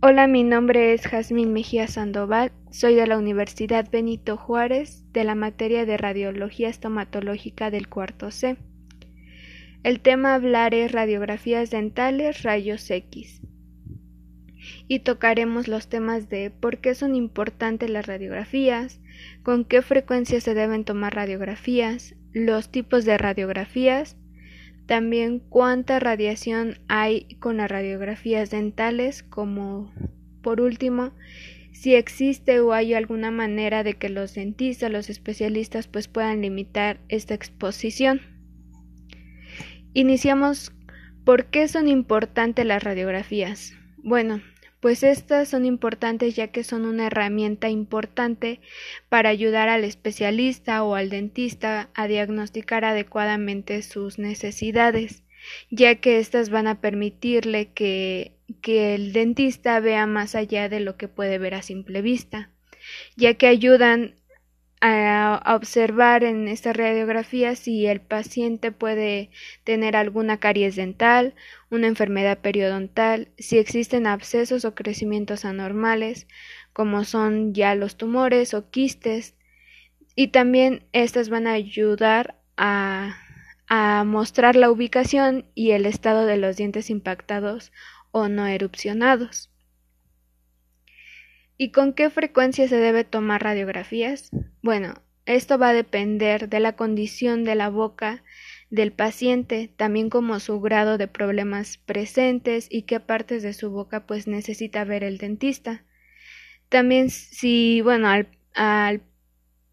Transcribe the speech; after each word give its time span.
Hola, 0.00 0.28
mi 0.28 0.44
nombre 0.44 0.92
es 0.92 1.08
Jazmín 1.08 1.52
Mejía 1.52 1.88
Sandoval, 1.88 2.52
soy 2.70 2.94
de 2.94 3.08
la 3.08 3.18
Universidad 3.18 3.90
Benito 3.90 4.36
Juárez, 4.36 5.04
de 5.12 5.24
la 5.24 5.34
materia 5.34 5.86
de 5.86 5.96
Radiología 5.96 6.68
Estomatológica 6.68 7.72
del 7.72 7.88
cuarto 7.88 8.30
C. 8.30 8.58
El 9.82 9.98
tema 9.98 10.30
a 10.30 10.34
hablar 10.36 10.72
es 10.72 10.92
radiografías 10.92 11.70
dentales, 11.70 12.44
rayos 12.44 12.88
X. 12.88 13.42
Y 14.86 15.00
tocaremos 15.00 15.66
los 15.66 15.88
temas 15.88 16.28
de 16.28 16.52
por 16.52 16.78
qué 16.78 16.94
son 16.94 17.16
importantes 17.16 17.90
las 17.90 18.06
radiografías, 18.06 19.00
con 19.42 19.64
qué 19.64 19.82
frecuencia 19.82 20.40
se 20.40 20.54
deben 20.54 20.84
tomar 20.84 21.16
radiografías, 21.16 22.14
los 22.32 22.70
tipos 22.70 23.04
de 23.04 23.18
radiografías, 23.18 24.16
también 24.88 25.38
cuánta 25.38 26.00
radiación 26.00 26.78
hay 26.88 27.36
con 27.38 27.58
las 27.58 27.70
radiografías 27.70 28.50
dentales, 28.50 29.22
como 29.22 29.92
por 30.42 30.60
último, 30.60 31.12
si 31.70 31.94
existe 31.94 32.58
o 32.58 32.72
hay 32.72 32.94
alguna 32.94 33.30
manera 33.30 33.84
de 33.84 33.94
que 33.94 34.08
los 34.08 34.34
dentistas, 34.34 34.90
los 34.90 35.10
especialistas, 35.10 35.86
pues 35.86 36.08
puedan 36.08 36.42
limitar 36.42 36.98
esta 37.08 37.34
exposición. 37.34 38.20
Iniciamos 39.94 40.72
¿Por 41.28 41.44
qué 41.50 41.68
son 41.68 41.88
importantes 41.88 42.64
las 42.64 42.82
radiografías? 42.82 43.74
Bueno, 43.98 44.40
pues 44.80 45.02
estas 45.02 45.48
son 45.48 45.64
importantes 45.64 46.36
ya 46.36 46.48
que 46.48 46.64
son 46.64 46.84
una 46.84 47.06
herramienta 47.06 47.68
importante 47.68 48.60
para 49.08 49.28
ayudar 49.28 49.68
al 49.68 49.84
especialista 49.84 50.84
o 50.84 50.94
al 50.94 51.10
dentista 51.10 51.90
a 51.94 52.06
diagnosticar 52.06 52.84
adecuadamente 52.84 53.82
sus 53.82 54.18
necesidades, 54.18 55.24
ya 55.70 55.96
que 55.96 56.18
éstas 56.18 56.50
van 56.50 56.66
a 56.66 56.80
permitirle 56.80 57.72
que, 57.72 58.32
que 58.60 58.94
el 58.94 59.12
dentista 59.12 59.80
vea 59.80 60.06
más 60.06 60.34
allá 60.34 60.68
de 60.68 60.80
lo 60.80 60.96
que 60.96 61.08
puede 61.08 61.38
ver 61.38 61.54
a 61.54 61.62
simple 61.62 62.02
vista, 62.02 62.50
ya 63.16 63.34
que 63.34 63.46
ayudan 63.46 64.14
a, 64.80 65.42
observar 65.56 66.24
en 66.24 66.48
esta 66.48 66.72
radiografía 66.72 67.56
si 67.56 67.86
el 67.86 68.00
paciente 68.00 68.72
puede 68.72 69.30
tener 69.64 69.96
alguna 69.96 70.38
caries 70.38 70.76
dental, 70.76 71.34
una 71.70 71.86
enfermedad 71.86 72.38
periodontal, 72.38 73.28
si 73.38 73.58
existen 73.58 74.06
abscesos 74.06 74.64
o 74.64 74.74
crecimientos 74.74 75.44
anormales, 75.44 76.26
como 76.72 77.04
son 77.04 77.54
ya 77.54 77.74
los 77.74 77.96
tumores 77.96 78.54
o 78.54 78.70
quistes, 78.70 79.34
y 80.14 80.28
también 80.28 80.84
estas 80.92 81.28
van 81.28 81.46
a 81.46 81.52
ayudar 81.52 82.36
a 82.56 83.14
mostrar 84.04 84.56
la 84.56 84.70
ubicación 84.70 85.46
y 85.54 85.72
el 85.72 85.86
estado 85.86 86.26
de 86.26 86.36
los 86.36 86.56
dientes 86.56 86.90
impactados 86.90 87.72
o 88.10 88.28
no 88.28 88.46
erupcionados. 88.46 89.50
¿Y 91.58 91.72
con 91.72 91.92
qué 91.92 92.08
frecuencia 92.08 92.68
se 92.68 92.76
debe 92.76 93.04
tomar 93.04 93.42
radiografías? 93.42 94.30
Bueno, 94.62 94.94
esto 95.26 95.58
va 95.58 95.70
a 95.70 95.74
depender 95.74 96.48
de 96.48 96.60
la 96.60 96.76
condición 96.76 97.44
de 97.44 97.54
la 97.54 97.68
boca 97.68 98.24
del 98.70 98.92
paciente, 98.92 99.70
también 99.76 100.08
como 100.08 100.40
su 100.40 100.60
grado 100.60 100.98
de 100.98 101.08
problemas 101.08 101.78
presentes 101.78 102.68
y 102.70 102.82
qué 102.82 103.00
partes 103.00 103.42
de 103.42 103.52
su 103.54 103.70
boca 103.70 104.06
pues 104.06 104.26
necesita 104.26 104.84
ver 104.84 105.04
el 105.04 105.18
dentista. 105.18 105.84
También 106.68 107.10
si, 107.10 107.80
bueno, 107.82 108.08
al, 108.08 108.28
al, 108.54 109.02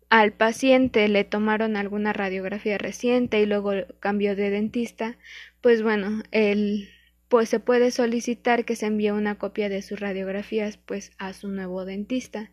al 0.09 0.33
paciente 0.33 1.07
le 1.07 1.23
tomaron 1.23 1.77
alguna 1.77 2.13
radiografía 2.13 2.77
reciente 2.77 3.41
y 3.41 3.45
luego 3.45 3.73
cambió 3.99 4.35
de 4.35 4.49
dentista, 4.49 5.17
pues 5.61 5.83
bueno, 5.83 6.23
el 6.31 6.89
pues 7.29 7.49
se 7.49 7.59
puede 7.59 7.91
solicitar 7.91 8.65
que 8.65 8.75
se 8.75 8.85
envíe 8.85 9.11
una 9.11 9.35
copia 9.37 9.69
de 9.69 9.81
sus 9.81 9.99
radiografías 9.99 10.77
pues 10.77 11.11
a 11.17 11.33
su 11.33 11.49
nuevo 11.49 11.85
dentista. 11.85 12.51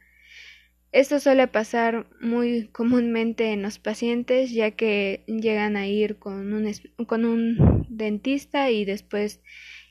Esto 0.92 1.20
suele 1.20 1.48
pasar 1.48 2.06
muy 2.20 2.68
comúnmente 2.68 3.52
en 3.52 3.62
los 3.62 3.78
pacientes 3.78 4.52
ya 4.52 4.72
que 4.72 5.24
llegan 5.26 5.76
a 5.76 5.86
ir 5.86 6.18
con 6.18 6.52
un, 6.52 6.70
con 7.06 7.24
un 7.24 7.86
dentista 7.88 8.70
y 8.70 8.84
después 8.84 9.40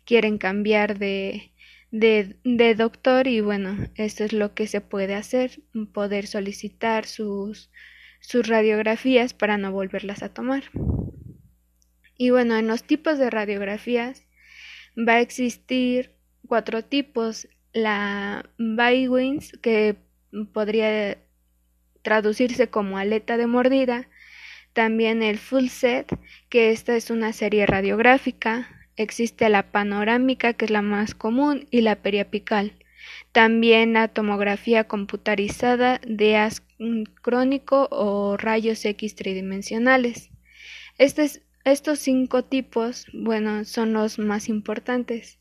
quieren 0.06 0.38
cambiar 0.38 1.00
de, 1.00 1.52
de, 1.90 2.38
de, 2.44 2.76
doctor 2.76 3.28
y 3.28 3.42
bueno, 3.42 3.90
esto 3.96 4.24
es 4.24 4.34
lo 4.34 4.54
que 4.54 4.68
se 4.68 4.82
puede 4.82 5.16
hacer, 5.16 5.62
poder 5.92 6.28
solicitar 6.28 7.06
sus, 7.06 7.72
sus 8.20 8.48
radiografías 8.48 9.34
para 9.34 9.58
no 9.58 9.72
volverlas 9.72 10.22
a 10.22 10.30
tomar. 10.30 10.64
Y 12.16 12.30
bueno, 12.30 12.58
en 12.58 12.68
los 12.68 12.84
tipos 12.84 13.18
de 13.18 13.32
radiografías 13.32 14.28
va 14.98 15.14
a 15.14 15.22
existir 15.22 16.12
cuatro 16.48 16.84
tipos. 16.84 17.48
La 17.74 18.50
Bywins, 18.58 19.54
que 19.62 19.96
podría 20.54 21.18
traducirse 22.02 22.70
como 22.70 22.98
aleta 22.98 23.38
de 23.38 23.48
mordida. 23.48 24.08
También 24.74 25.24
el 25.24 25.38
full 25.38 25.68
set, 25.68 26.08
que 26.50 26.72
esta 26.72 26.96
es 26.96 27.10
una 27.10 27.34
serie 27.34 27.66
radiográfica. 27.66 28.68
Existe 28.98 29.48
la 29.50 29.72
panorámica, 29.72 30.54
que 30.54 30.66
es 30.66 30.72
la 30.72 30.82
más 30.82 31.16
común, 31.16 31.68
y 31.72 31.82
la 31.82 31.96
periapical. 31.98 32.74
También 33.32 33.94
la 33.94 34.10
tomografía 34.10 34.84
computarizada 34.86 36.00
de 36.06 36.38
as 36.38 36.62
crónico 37.22 37.88
o 37.92 38.38
rayos 38.38 38.84
X 38.86 39.16
tridimensionales. 39.16 40.30
Este 40.98 41.24
es 41.24 41.42
estos 41.64 42.00
cinco 42.00 42.44
tipos, 42.44 43.06
bueno, 43.14 43.66
son 43.66 43.94
los 43.94 44.18
más 44.20 44.50
importantes. 44.50 45.40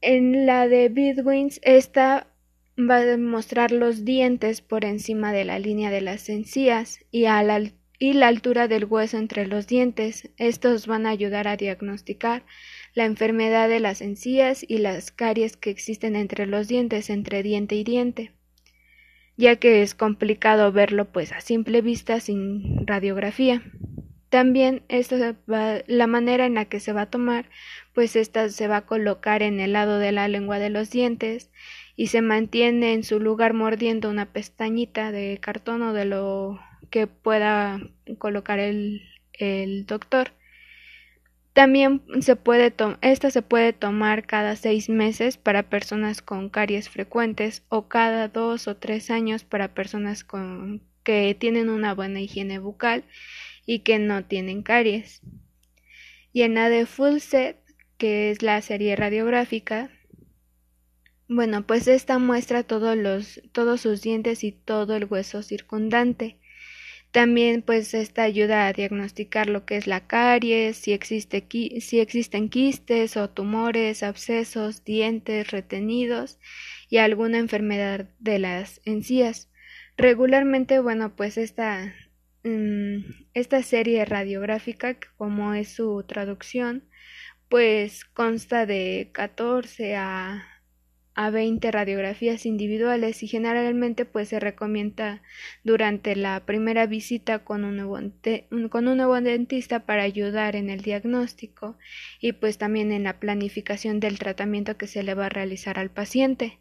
En 0.00 0.46
la 0.46 0.68
de 0.68 0.88
Bidwins, 0.88 1.60
esta 1.64 2.28
va 2.78 3.00
a 3.00 3.16
mostrar 3.16 3.72
los 3.72 4.04
dientes 4.04 4.60
por 4.60 4.84
encima 4.84 5.32
de 5.32 5.44
la 5.44 5.58
línea 5.58 5.90
de 5.90 6.00
las 6.00 6.28
encías 6.28 7.00
y, 7.10 7.22
la, 7.22 7.62
y 7.98 8.12
la 8.12 8.28
altura 8.28 8.68
del 8.68 8.84
hueso 8.84 9.16
entre 9.16 9.46
los 9.46 9.66
dientes. 9.66 10.30
Estos 10.36 10.86
van 10.86 11.06
a 11.06 11.10
ayudar 11.10 11.48
a 11.48 11.56
diagnosticar 11.56 12.44
la 12.94 13.04
enfermedad 13.04 13.68
de 13.68 13.80
las 13.80 14.00
encías 14.00 14.64
y 14.66 14.78
las 14.78 15.10
caries 15.10 15.56
que 15.56 15.70
existen 15.70 16.14
entre 16.14 16.46
los 16.46 16.68
dientes, 16.68 17.10
entre 17.10 17.42
diente 17.42 17.74
y 17.74 17.82
diente, 17.82 18.32
ya 19.36 19.56
que 19.56 19.82
es 19.82 19.96
complicado 19.96 20.70
verlo 20.70 21.10
pues 21.10 21.32
a 21.32 21.40
simple 21.40 21.80
vista 21.82 22.20
sin 22.20 22.86
radiografía. 22.86 23.62
También 24.30 24.82
esto 24.88 25.16
la 25.86 26.06
manera 26.06 26.44
en 26.44 26.54
la 26.54 26.66
que 26.66 26.80
se 26.80 26.92
va 26.92 27.02
a 27.02 27.10
tomar, 27.10 27.46
pues 27.94 28.14
esta 28.14 28.50
se 28.50 28.68
va 28.68 28.78
a 28.78 28.86
colocar 28.86 29.42
en 29.42 29.58
el 29.58 29.72
lado 29.72 29.98
de 29.98 30.12
la 30.12 30.28
lengua 30.28 30.58
de 30.58 30.68
los 30.68 30.90
dientes 30.90 31.50
y 31.96 32.08
se 32.08 32.20
mantiene 32.20 32.92
en 32.92 33.04
su 33.04 33.20
lugar 33.20 33.54
mordiendo 33.54 34.10
una 34.10 34.26
pestañita 34.26 35.12
de 35.12 35.38
cartón 35.40 35.82
o 35.82 35.92
de 35.94 36.04
lo 36.04 36.60
que 36.90 37.06
pueda 37.06 37.80
colocar 38.18 38.58
el, 38.58 39.02
el 39.32 39.86
doctor. 39.86 40.32
También 41.54 42.02
se 42.20 42.36
puede 42.36 42.72
esta 43.00 43.30
se 43.30 43.42
puede 43.42 43.72
tomar 43.72 44.26
cada 44.26 44.56
seis 44.56 44.90
meses 44.90 45.38
para 45.38 45.64
personas 45.64 46.20
con 46.22 46.50
caries 46.50 46.88
frecuentes 46.88 47.64
o 47.68 47.88
cada 47.88 48.28
dos 48.28 48.68
o 48.68 48.76
tres 48.76 49.10
años 49.10 49.42
para 49.42 49.74
personas 49.74 50.22
con, 50.22 50.82
que 51.02 51.34
tienen 51.34 51.70
una 51.70 51.94
buena 51.94 52.20
higiene 52.20 52.58
bucal 52.58 53.04
y 53.68 53.80
que 53.80 53.98
no 53.98 54.24
tienen 54.24 54.62
caries. 54.62 55.20
Y 56.32 56.40
en 56.40 56.54
la 56.54 56.70
de 56.70 56.86
Full 56.86 57.18
Set, 57.18 57.58
que 57.98 58.30
es 58.30 58.40
la 58.40 58.62
serie 58.62 58.96
radiográfica, 58.96 59.90
bueno, 61.28 61.66
pues 61.66 61.86
esta 61.86 62.18
muestra 62.18 62.62
todos 62.62 62.96
los 62.96 63.42
todos 63.52 63.82
sus 63.82 64.00
dientes 64.00 64.42
y 64.42 64.52
todo 64.52 64.96
el 64.96 65.04
hueso 65.04 65.42
circundante. 65.42 66.38
También 67.10 67.60
pues 67.60 67.92
esta 67.92 68.22
ayuda 68.22 68.66
a 68.66 68.72
diagnosticar 68.72 69.50
lo 69.50 69.66
que 69.66 69.76
es 69.76 69.86
la 69.86 70.06
caries, 70.06 70.78
si, 70.78 70.94
existe, 70.94 71.46
si 71.80 72.00
existen 72.00 72.48
quistes 72.48 73.18
o 73.18 73.28
tumores, 73.28 74.02
abscesos, 74.02 74.82
dientes 74.84 75.50
retenidos 75.50 76.38
y 76.88 76.96
alguna 76.98 77.36
enfermedad 77.36 78.08
de 78.18 78.38
las 78.38 78.80
encías. 78.86 79.50
Regularmente, 79.98 80.80
bueno, 80.80 81.14
pues 81.16 81.36
esta 81.36 81.92
esta 83.34 83.62
serie 83.62 84.04
radiográfica, 84.04 84.96
como 85.16 85.54
es 85.54 85.70
su 85.74 86.04
traducción, 86.06 86.84
pues 87.48 88.04
consta 88.04 88.66
de 88.66 89.10
14 89.12 89.96
a, 89.96 90.46
a 91.14 91.30
20 91.30 91.70
radiografías 91.72 92.46
individuales 92.46 93.22
y 93.22 93.26
generalmente 93.26 94.04
pues 94.04 94.28
se 94.28 94.38
recomienda 94.38 95.22
durante 95.64 96.14
la 96.14 96.46
primera 96.46 96.86
visita 96.86 97.40
con 97.40 97.64
un, 97.64 97.76
nuevo 97.76 97.98
con 98.70 98.88
un 98.88 98.96
nuevo 98.98 99.20
dentista 99.20 99.84
para 99.84 100.04
ayudar 100.04 100.54
en 100.56 100.70
el 100.70 100.82
diagnóstico 100.82 101.76
y 102.20 102.32
pues 102.32 102.58
también 102.58 102.92
en 102.92 103.04
la 103.04 103.18
planificación 103.18 104.00
del 104.00 104.18
tratamiento 104.18 104.76
que 104.76 104.86
se 104.86 105.02
le 105.02 105.14
va 105.14 105.26
a 105.26 105.30
realizar 105.30 105.78
al 105.78 105.90
paciente 105.90 106.60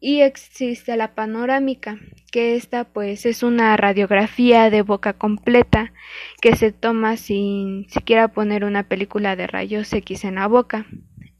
y 0.00 0.20
existe 0.20 0.96
la 0.96 1.14
panorámica, 1.14 1.98
que 2.30 2.56
esta 2.56 2.84
pues 2.84 3.26
es 3.26 3.42
una 3.42 3.76
radiografía 3.76 4.70
de 4.70 4.82
boca 4.82 5.12
completa 5.14 5.92
que 6.40 6.56
se 6.56 6.72
toma 6.72 7.16
sin 7.16 7.88
siquiera 7.88 8.28
poner 8.28 8.64
una 8.64 8.84
película 8.84 9.34
de 9.36 9.46
rayos 9.46 9.92
X 9.92 10.24
en 10.24 10.36
la 10.36 10.46
boca. 10.46 10.86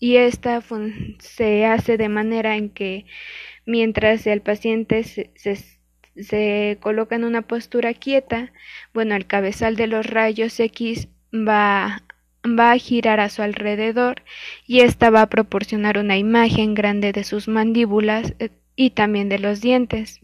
y 0.00 0.16
esta 0.16 0.62
se 1.19 1.66
hace 1.66 1.96
de 1.96 2.08
manera 2.08 2.56
en 2.56 2.70
que 2.70 3.06
mientras 3.66 4.26
el 4.26 4.43
paciente 4.43 5.02
se, 5.04 5.31
se, 6.16 6.78
coloca 6.81 7.16
en 7.16 7.25
una 7.25 7.43
postura 7.43 7.94
quieta, 7.94 8.52
bueno, 8.94 9.16
el 9.16 9.26
cabezal 9.26 9.76
de 9.76 9.88
los 9.88 10.06
rayos 10.06 10.58
X 10.61 11.08
va, 11.32 12.02
va 12.56 12.72
a 12.72 12.78
girar 12.78 13.18
a 13.18 13.28
su 13.28 13.42
alrededor 13.42 14.22
y 14.66 14.80
esta 14.80 15.10
va 15.10 15.22
a 15.22 15.28
proporcionar 15.28 15.98
una 15.98 16.16
imagen 16.16 16.74
grande 16.74 17.12
de 17.12 17.24
sus 17.24 17.48
mandíbulas 17.48 18.34
eh, 18.38 18.50
y 18.76 18.90
también 18.90 19.28
de 19.28 19.40
los 19.40 19.60
dientes. 19.60 20.20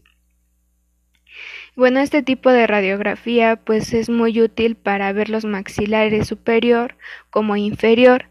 Bueno, 1.75 1.99
este 1.99 2.23
tipo 2.23 2.51
de 2.51 2.67
radiografía 2.67 3.57
pues 3.57 3.93
es 3.93 4.09
muy 4.09 4.39
útil 4.41 4.75
para 4.75 5.11
ver 5.11 5.29
los 5.29 5.43
maxilares 5.43 6.27
superior 6.27 6.95
como 7.29 7.57
inferior 7.57 8.29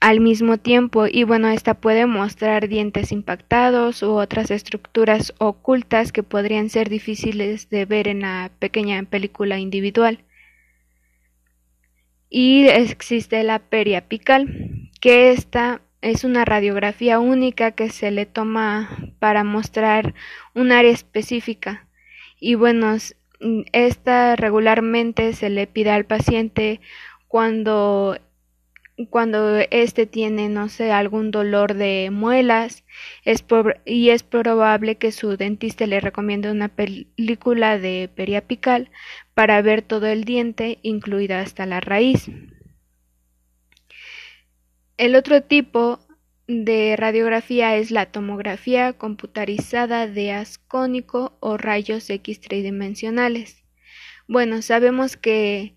al 0.00 0.20
mismo 0.20 0.58
tiempo 0.58 1.06
y 1.06 1.24
bueno, 1.24 1.48
esta 1.48 1.74
puede 1.74 2.06
mostrar 2.06 2.68
dientes 2.68 3.12
impactados 3.12 4.02
u 4.02 4.10
otras 4.14 4.50
estructuras 4.50 5.32
ocultas 5.38 6.12
que 6.12 6.22
podrían 6.22 6.68
ser 6.68 6.88
difíciles 6.88 7.70
de 7.70 7.84
ver 7.86 8.08
en 8.08 8.20
la 8.20 8.50
pequeña 8.58 9.02
película 9.04 9.58
individual. 9.58 10.18
Y 12.36 12.66
existe 12.66 13.44
la 13.44 13.60
periapical, 13.60 14.90
que 15.00 15.30
esta 15.30 15.82
es 16.02 16.24
una 16.24 16.44
radiografía 16.44 17.20
única 17.20 17.70
que 17.70 17.90
se 17.90 18.10
le 18.10 18.26
toma 18.26 19.14
para 19.20 19.44
mostrar 19.44 20.14
un 20.52 20.72
área 20.72 20.90
específica. 20.90 21.86
Y 22.40 22.56
bueno, 22.56 22.96
mm, 23.38 23.60
esta 23.70 24.34
regularmente 24.34 25.32
se 25.34 25.48
le 25.48 25.68
pide 25.68 25.92
al 25.92 26.06
paciente 26.06 26.80
cuando 27.28 28.18
cuando 29.10 29.58
éste 29.70 30.06
tiene, 30.06 30.48
no 30.48 30.68
sé, 30.68 30.92
algún 30.92 31.30
dolor 31.30 31.74
de 31.74 32.10
muelas 32.12 32.84
y 33.84 34.10
es 34.10 34.22
probable 34.22 34.96
que 34.96 35.10
su 35.10 35.36
dentista 35.36 35.86
le 35.86 36.00
recomiende 36.00 36.50
una 36.50 36.68
película 36.68 37.78
de 37.78 38.08
periapical 38.14 38.90
para 39.34 39.60
ver 39.62 39.82
todo 39.82 40.06
el 40.06 40.24
diente, 40.24 40.78
incluida 40.82 41.40
hasta 41.40 41.66
la 41.66 41.80
raíz. 41.80 42.30
El 44.96 45.16
otro 45.16 45.42
tipo 45.42 45.98
de 46.46 46.94
radiografía 46.96 47.76
es 47.76 47.90
la 47.90 48.06
tomografía 48.06 48.92
computarizada 48.92 50.06
de 50.06 50.32
ascónico 50.32 51.36
o 51.40 51.56
rayos 51.56 52.08
X 52.08 52.40
tridimensionales. 52.40 53.64
Bueno, 54.28 54.62
sabemos 54.62 55.16
que, 55.16 55.74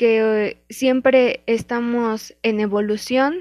que 0.00 0.56
siempre 0.70 1.42
estamos 1.44 2.34
en 2.42 2.58
evolución, 2.60 3.40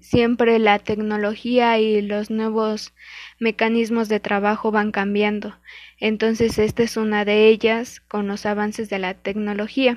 siempre 0.00 0.58
la 0.58 0.80
tecnología 0.80 1.78
y 1.78 2.02
los 2.02 2.28
nuevos 2.28 2.92
mecanismos 3.38 4.08
de 4.08 4.18
trabajo 4.18 4.72
van 4.72 4.90
cambiando. 4.90 5.56
Entonces, 6.00 6.58
esta 6.58 6.82
es 6.82 6.96
una 6.96 7.24
de 7.24 7.46
ellas 7.46 8.00
con 8.00 8.26
los 8.26 8.46
avances 8.46 8.90
de 8.90 8.98
la 8.98 9.14
tecnología 9.14 9.96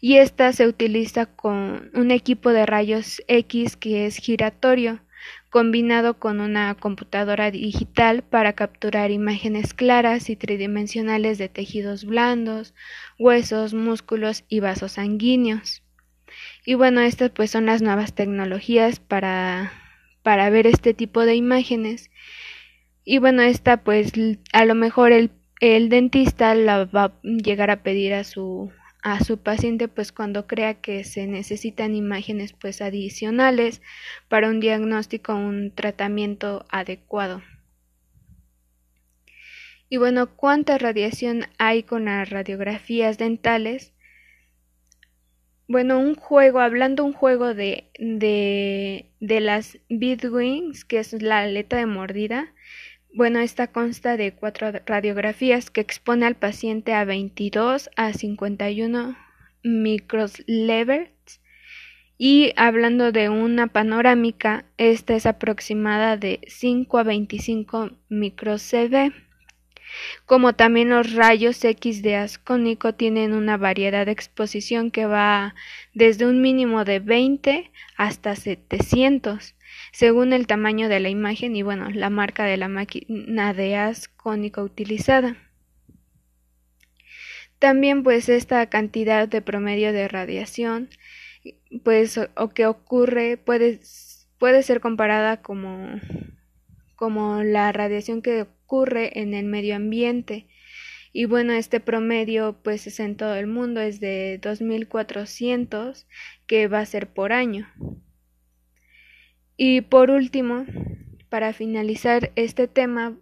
y 0.00 0.16
esta 0.16 0.52
se 0.52 0.66
utiliza 0.66 1.26
con 1.26 1.88
un 1.94 2.10
equipo 2.10 2.50
de 2.50 2.66
rayos 2.66 3.22
X 3.28 3.76
que 3.76 4.06
es 4.06 4.16
giratorio 4.16 4.98
combinado 5.50 6.18
con 6.18 6.40
una 6.40 6.74
computadora 6.74 7.50
digital 7.50 8.22
para 8.22 8.54
capturar 8.54 9.10
imágenes 9.10 9.74
claras 9.74 10.28
y 10.30 10.36
tridimensionales 10.36 11.38
de 11.38 11.48
tejidos 11.48 12.04
blandos, 12.04 12.74
huesos, 13.18 13.74
músculos 13.74 14.44
y 14.48 14.60
vasos 14.60 14.92
sanguíneos. 14.92 15.82
Y 16.64 16.74
bueno, 16.74 17.00
estas 17.00 17.30
pues 17.30 17.50
son 17.50 17.66
las 17.66 17.82
nuevas 17.82 18.14
tecnologías 18.14 19.00
para, 19.00 19.72
para 20.22 20.50
ver 20.50 20.66
este 20.66 20.94
tipo 20.94 21.24
de 21.24 21.36
imágenes. 21.36 22.10
Y 23.04 23.18
bueno, 23.18 23.42
esta 23.42 23.84
pues 23.84 24.12
a 24.52 24.64
lo 24.64 24.74
mejor 24.74 25.12
el, 25.12 25.30
el 25.60 25.88
dentista 25.88 26.54
la 26.54 26.84
va 26.84 27.04
a 27.04 27.12
llegar 27.22 27.70
a 27.70 27.82
pedir 27.82 28.14
a 28.14 28.24
su 28.24 28.72
a 29.06 29.22
su 29.22 29.38
paciente 29.38 29.86
pues 29.86 30.10
cuando 30.10 30.48
crea 30.48 30.80
que 30.80 31.04
se 31.04 31.28
necesitan 31.28 31.94
imágenes 31.94 32.52
pues 32.52 32.82
adicionales 32.82 33.80
para 34.26 34.48
un 34.48 34.58
diagnóstico 34.58 35.32
o 35.32 35.36
un 35.36 35.70
tratamiento 35.70 36.66
adecuado. 36.70 37.40
Y 39.88 39.98
bueno, 39.98 40.34
¿cuánta 40.34 40.76
radiación 40.76 41.46
hay 41.56 41.84
con 41.84 42.06
las 42.06 42.28
radiografías 42.30 43.16
dentales? 43.16 43.92
Bueno, 45.68 46.00
un 46.00 46.16
juego, 46.16 46.58
hablando 46.58 47.04
un 47.04 47.12
juego 47.12 47.54
de, 47.54 47.92
de, 48.00 49.12
de 49.20 49.40
las 49.40 49.78
bitwings, 49.88 50.84
que 50.84 50.98
es 50.98 51.22
la 51.22 51.42
aleta 51.42 51.76
de 51.76 51.86
mordida, 51.86 52.52
bueno, 53.16 53.40
esta 53.40 53.68
consta 53.68 54.18
de 54.18 54.32
cuatro 54.32 54.70
radiografías 54.84 55.70
que 55.70 55.80
expone 55.80 56.26
al 56.26 56.34
paciente 56.34 56.92
a 56.92 57.06
22 57.06 57.88
a 57.96 58.12
51 58.12 59.16
microsieverts 59.64 61.40
y 62.18 62.52
hablando 62.56 63.12
de 63.12 63.30
una 63.30 63.68
panorámica, 63.68 64.66
esta 64.76 65.14
es 65.14 65.24
aproximada 65.24 66.18
de 66.18 66.40
5 66.46 66.98
a 66.98 67.02
25 67.04 67.90
microsieverts. 68.10 69.16
Como 70.24 70.54
también 70.54 70.90
los 70.90 71.12
rayos 71.14 71.64
X 71.64 72.02
de 72.02 72.16
ascónico 72.16 72.94
tienen 72.94 73.32
una 73.32 73.56
variedad 73.56 74.06
de 74.06 74.12
exposición 74.12 74.90
que 74.90 75.06
va 75.06 75.54
desde 75.94 76.26
un 76.26 76.40
mínimo 76.40 76.84
de 76.84 76.98
20 77.00 77.70
hasta 77.96 78.36
700 78.36 79.54
según 79.92 80.32
el 80.32 80.46
tamaño 80.46 80.88
de 80.88 81.00
la 81.00 81.08
imagen 81.08 81.56
y 81.56 81.62
bueno, 81.62 81.90
la 81.90 82.10
marca 82.10 82.44
de 82.44 82.56
la 82.56 82.68
máquina 82.68 83.54
de 83.54 83.76
haz 83.76 84.08
cónico 84.08 84.62
utilizada. 84.62 85.36
También 87.58 88.02
pues 88.02 88.28
esta 88.28 88.66
cantidad 88.66 89.28
de 89.28 89.40
promedio 89.40 89.92
de 89.92 90.08
radiación 90.08 90.90
pues 91.82 92.18
o 92.18 92.48
que 92.50 92.66
ocurre 92.66 93.36
puede, 93.36 93.80
puede 94.38 94.62
ser 94.62 94.80
comparada 94.80 95.42
como, 95.42 96.00
como 96.96 97.42
la 97.42 97.72
radiación 97.72 98.22
que 98.22 98.46
ocurre 98.66 99.20
en 99.20 99.32
el 99.32 99.46
medio 99.46 99.76
ambiente. 99.76 100.48
Y 101.12 101.24
bueno 101.24 101.52
este 101.52 101.80
promedio 101.80 102.60
pues 102.62 102.86
es 102.86 103.00
en 103.00 103.16
todo 103.16 103.36
el 103.36 103.46
mundo 103.46 103.80
es 103.80 104.00
de 104.00 104.38
2400 104.42 106.06
que 106.46 106.68
va 106.68 106.80
a 106.80 106.86
ser 106.86 107.08
por 107.08 107.32
año. 107.32 107.68
Y 109.56 109.80
por 109.82 110.10
último, 110.10 110.66
para 111.30 111.52
finalizar 111.52 112.32
este 112.36 112.68
tema, 112.68 113.16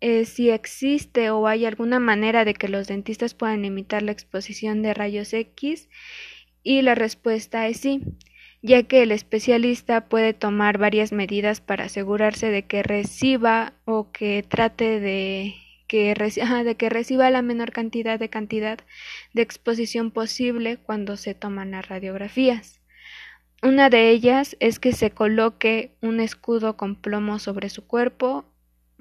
es 0.00 0.28
si 0.28 0.50
existe 0.50 1.30
o 1.30 1.46
hay 1.48 1.66
alguna 1.66 1.98
manera 1.98 2.44
de 2.44 2.54
que 2.54 2.68
los 2.68 2.86
dentistas 2.86 3.34
puedan 3.34 3.62
limitar 3.62 4.02
la 4.02 4.12
exposición 4.12 4.80
de 4.80 4.94
rayos 4.94 5.32
X 5.32 5.88
y 6.62 6.82
la 6.82 6.94
respuesta 6.94 7.66
es 7.66 7.80
sí, 7.80 8.00
ya 8.62 8.82
que 8.82 9.02
el 9.02 9.12
especialista 9.12 10.08
puede 10.08 10.34
tomar 10.34 10.78
varias 10.78 11.12
medidas 11.12 11.60
para 11.60 11.84
asegurarse 11.84 12.50
de 12.50 12.64
que 12.64 12.82
reciba 12.82 13.72
o 13.84 14.10
que 14.10 14.44
trate 14.46 15.00
de 15.00 15.54
que, 15.86 16.14
reciba 16.14 17.30
la 17.30 17.42
menor 17.42 17.72
cantidad 17.72 18.18
de 18.18 18.28
cantidad 18.28 18.78
de 19.32 19.42
exposición 19.42 20.10
posible 20.10 20.76
cuando 20.76 21.16
se 21.16 21.34
toman 21.34 21.70
las 21.70 21.88
radiografías. 21.88 22.80
Una 23.62 23.90
de 23.90 24.10
ellas 24.10 24.56
es 24.60 24.78
que 24.78 24.92
se 24.92 25.10
coloque 25.10 25.96
un 26.00 26.20
escudo 26.20 26.76
con 26.76 26.94
plomo 26.94 27.38
sobre 27.38 27.70
su 27.70 27.86
cuerpo 27.86 28.44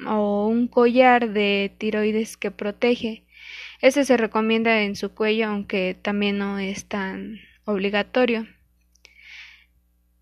o 0.05 0.47
un 0.47 0.67
collar 0.67 1.31
de 1.31 1.71
tiroides 1.77 2.37
que 2.37 2.49
protege. 2.51 3.23
Ese 3.81 4.05
se 4.05 4.17
recomienda 4.17 4.81
en 4.81 4.95
su 4.95 5.13
cuello, 5.13 5.47
aunque 5.47 5.95
también 6.01 6.39
no 6.39 6.57
es 6.57 6.85
tan 6.85 7.39
obligatorio. 7.65 8.47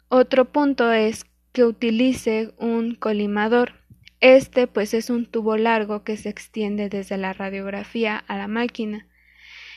Otro 0.07 0.45
punto 0.45 0.91
es 0.91 1.25
que 1.51 1.63
utilice 1.63 2.53
un 2.57 2.95
colimador. 2.95 3.73
Este 4.19 4.67
pues 4.67 4.93
es 4.93 5.09
un 5.09 5.25
tubo 5.25 5.57
largo 5.57 6.03
que 6.03 6.17
se 6.17 6.29
extiende 6.29 6.89
desde 6.89 7.17
la 7.17 7.33
radiografía 7.33 8.17
a 8.17 8.37
la 8.37 8.47
máquina 8.47 9.07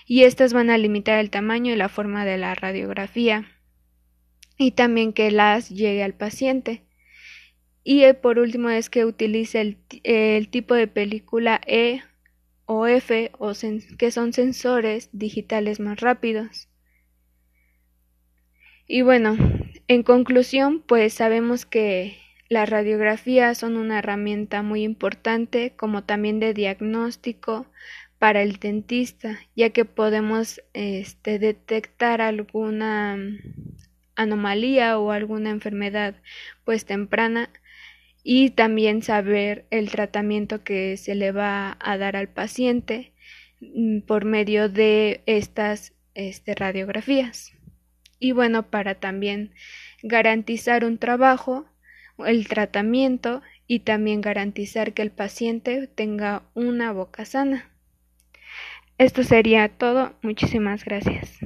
y 0.07 0.23
estas 0.23 0.55
van 0.55 0.71
a 0.71 0.79
limitar 0.79 1.19
el 1.19 1.29
tamaño 1.29 1.73
y 1.73 1.77
la 1.77 1.91
forma 1.91 2.25
de 2.25 2.39
la 2.39 2.55
radiografía 2.55 3.47
y 4.57 4.73
también 4.73 5.13
que 5.13 5.31
las 5.31 5.69
llegue 5.69 6.03
al 6.03 6.15
paciente. 6.15 6.83
Y 7.85 8.03
eh, 8.05 8.15
por 8.15 8.39
último 8.39 8.71
es 8.71 8.91
que 8.91 9.05
utilice 9.05 9.77
el, 10.03 10.49
tipo 10.49 10.75
de 10.75 10.89
película 10.89 11.61
E 11.67 12.03
o 12.65 12.87
F 12.87 13.31
o 13.39 13.53
que 13.99 14.11
son 14.11 14.33
sensores 14.33 15.11
digitales 15.13 15.79
más 15.79 16.01
rápidos. 16.01 16.69
Y 18.87 19.03
bueno, 19.03 19.37
en 19.89 20.03
conclusión, 20.03 20.81
pues 20.87 21.15
sabemos 21.15 21.67
que 21.67 22.19
las 22.49 22.69
radiografías 22.69 23.59
son 23.59 23.77
una 23.77 23.99
herramienta 23.99 24.63
muy 24.63 24.83
importante 24.83 25.73
como 25.77 26.05
también 26.05 26.41
de 26.41 26.55
diagnóstico 26.55 27.67
para 28.19 28.43
el 28.43 28.57
dentista, 28.59 29.39
ya 29.57 29.71
que 29.71 29.85
podemos 29.85 30.63
este, 30.75 31.39
detectar 31.39 32.21
alguna 32.21 33.19
anomalía 34.17 34.99
o 34.99 35.11
alguna 35.11 35.51
enfermedad 35.51 36.17
pues 36.65 36.85
temprana 36.85 37.51
y 38.23 38.51
también 38.51 39.03
saber 39.03 39.67
el 39.71 39.91
tratamiento 39.91 40.65
que 40.65 40.97
se 40.97 41.15
le 41.15 41.33
va 41.33 41.79
a 41.81 41.97
dar 41.97 42.17
al 42.17 42.29
paciente 42.29 43.13
mm, 43.61 44.01
por 44.01 44.25
medio 44.25 44.69
de 44.69 45.23
estas 45.27 45.95
este, 46.15 46.55
radiografías. 46.55 47.58
Y 48.19 48.33
bueno, 48.33 48.65
para 48.65 48.97
también 48.97 49.53
garantizar 50.03 50.85
un 50.85 50.99
trabajo, 50.99 51.67
el 52.19 52.49
tratamiento 52.49 53.43
y 53.67 53.81
también 53.81 54.21
garantizar 54.21 54.93
que 54.93 55.03
el 55.03 55.11
paciente 55.11 55.87
tenga 55.87 56.43
una 56.55 56.93
boca 56.93 57.25
sana. 57.25 57.71
Esto 58.99 59.23
sería 59.23 59.69
todo. 59.69 60.15
Muchísimas 60.23 60.85
gracias. 60.85 61.39